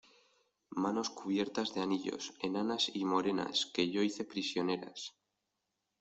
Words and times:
manos 0.83 1.09
cubiertas 1.11 1.75
de 1.75 1.81
anillos, 1.81 2.33
enanas 2.41 2.89
y 2.91 3.05
morenas, 3.05 3.67
que 3.67 3.91
yo 3.91 4.01
hice 4.01 4.25
prisioneras. 4.25 5.13